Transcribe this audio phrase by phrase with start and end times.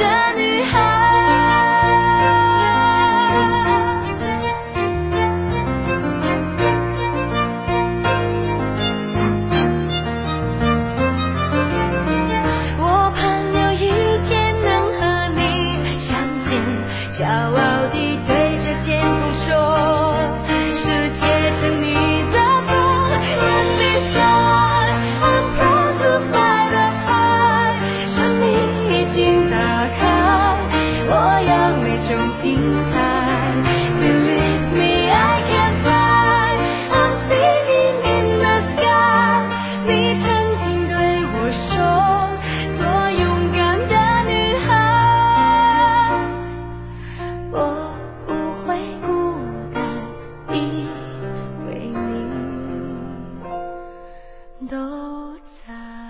[0.00, 1.09] 的女孩。
[55.44, 56.09] 在。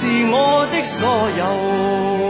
[0.00, 2.29] 是我的所有。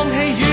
[0.00, 0.06] 放
[0.38, 0.47] 弃。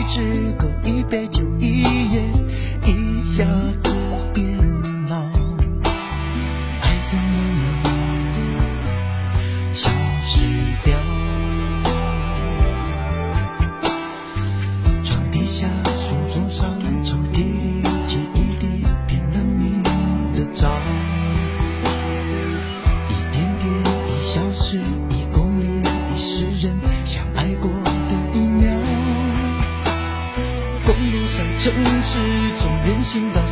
[0.09, 0.21] 只
[0.59, 1.83] 够一杯酒，一
[2.13, 2.23] 夜
[2.87, 3.45] 一笑。